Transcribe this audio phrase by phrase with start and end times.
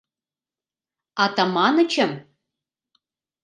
[1.25, 2.11] Атаманычым?